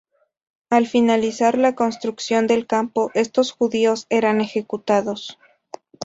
Al 0.71 0.87
finalizar 0.87 1.59
la 1.59 1.75
construcción 1.75 2.47
del 2.47 2.65
campo, 2.65 3.11
estos 3.13 3.51
judíos 3.51 4.07
eran 4.09 4.41
ejecutados. 4.41 5.37